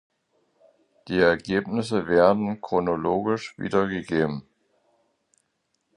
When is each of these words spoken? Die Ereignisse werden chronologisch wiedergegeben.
Die 1.07 1.19
Ereignisse 1.19 2.07
werden 2.07 2.59
chronologisch 2.59 3.55
wiedergegeben. 3.59 4.41